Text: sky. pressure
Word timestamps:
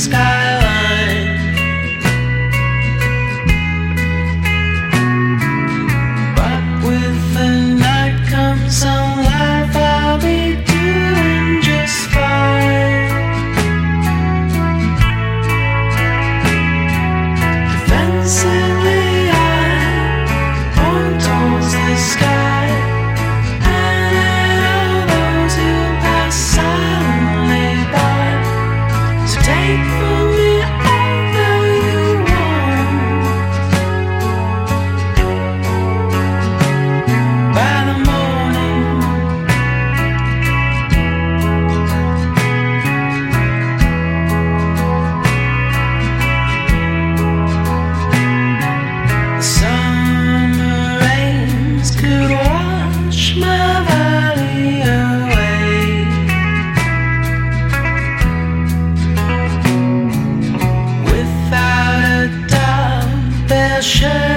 sky. 0.00 0.29
pressure 63.80 64.29